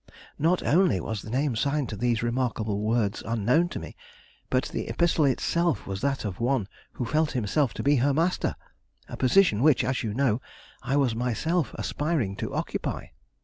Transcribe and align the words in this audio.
Not 0.39 0.63
only 0.63 0.99
was 0.99 1.21
the 1.21 1.29
name 1.29 1.55
signed 1.55 1.87
to 1.89 1.95
these 1.95 2.23
remarkable 2.23 2.81
words 2.81 3.21
unknown 3.23 3.69
to 3.69 3.77
me, 3.79 3.95
but 4.49 4.65
the 4.69 4.87
epistle 4.87 5.25
itself 5.25 5.85
was 5.85 6.01
that 6.01 6.25
of 6.25 6.39
one 6.39 6.67
who 6.93 7.05
felt 7.05 7.33
himself 7.33 7.71
to 7.75 7.83
be 7.83 7.97
her 7.97 8.11
master: 8.11 8.55
a 9.07 9.15
position 9.15 9.61
which, 9.61 9.83
as 9.83 10.01
you 10.01 10.15
know, 10.15 10.41
I 10.81 10.95
was 10.95 11.13
myself 11.13 11.75
aspiring 11.75 12.35
to 12.37 12.51
occupy. 12.51 13.09